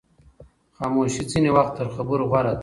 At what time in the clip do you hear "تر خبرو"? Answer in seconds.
1.79-2.23